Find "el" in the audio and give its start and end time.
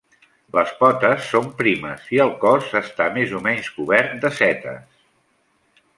2.25-2.33